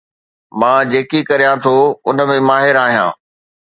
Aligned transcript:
مان 0.59 0.79
جيڪي 0.91 1.19
ڪريان 1.29 1.55
ٿو 1.63 1.75
ان 2.09 2.17
۾ 2.29 2.39
ماهر 2.49 2.75
آهيان 2.87 3.11